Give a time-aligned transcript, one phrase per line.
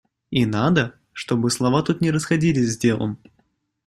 [0.31, 3.19] И надо, чтобы слова тут не расходились с делом.